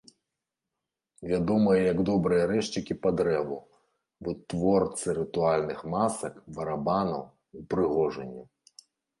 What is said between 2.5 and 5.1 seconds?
рэзчыкі па дрэву, вытворцы